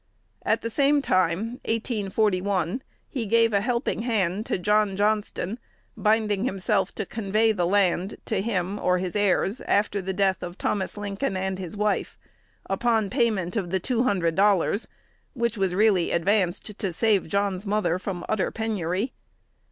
At 0.41 0.63
the 0.63 0.71
same 0.71 1.03
time 1.03 1.59
(1841), 1.65 2.81
he 3.07 3.27
gave 3.27 3.53
a 3.53 3.61
helping 3.61 4.01
hand 4.01 4.47
to 4.47 4.57
John 4.57 4.95
Johnston, 4.95 5.59
binding 5.95 6.43
himself 6.45 6.91
to 6.95 7.05
convey 7.05 7.51
the 7.51 7.67
land 7.67 8.15
to 8.25 8.41
him, 8.41 8.79
or 8.79 8.97
his 8.97 9.15
heirs, 9.15 9.61
after 9.67 10.01
the 10.01 10.11
death 10.11 10.41
of 10.41 10.57
"Thomas 10.57 10.97
Lincoln 10.97 11.37
and 11.37 11.59
his 11.59 11.77
wife," 11.77 12.17
upon 12.65 13.11
payment 13.11 13.55
of 13.55 13.69
the 13.69 13.79
two 13.79 14.01
hundred 14.01 14.33
dollars, 14.33 14.87
which 15.35 15.55
was 15.55 15.75
really 15.75 16.09
advanced 16.09 16.79
to 16.79 16.91
save 16.91 17.27
John's 17.27 17.67
mother 17.67 17.99
from 17.99 18.25
utter 18.27 18.49
penury. 18.49 19.13